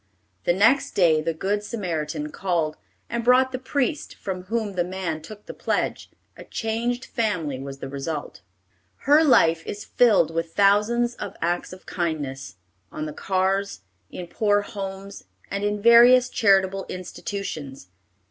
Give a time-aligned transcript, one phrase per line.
[0.45, 2.75] The next day the good Samaritan called,
[3.07, 6.09] and brought the priest, from whom the man took the pledge.
[6.35, 8.41] A changed family was the result.
[9.05, 12.55] Her life is filled with thousands of acts of kindness,
[12.91, 17.89] on the cars, in poor homes, and in various charitable institutions.